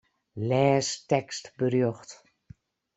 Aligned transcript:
Lês 0.49 0.87
tekstberjocht. 1.09 2.09